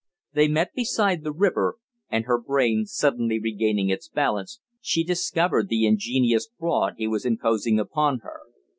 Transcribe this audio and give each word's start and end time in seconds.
They 0.33 0.47
met 0.47 0.73
beside 0.73 1.23
the 1.23 1.31
river, 1.31 1.75
and, 2.09 2.25
her 2.25 2.41
brain 2.41 2.87
suddenly 2.87 3.39
regaining 3.39 3.89
its 3.91 4.07
balance, 4.09 4.59
she 4.81 5.03
discovered 5.03 5.69
the 5.69 5.85
ingenious 5.85 6.49
fraud 6.57 6.95
he 6.97 7.05
was 7.07 7.23
imposing 7.23 7.79
upon 7.79 8.21
her." 8.23 8.39